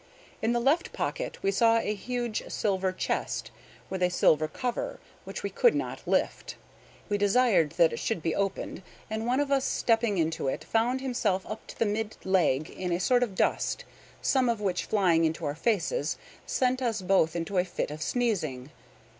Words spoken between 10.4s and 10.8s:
it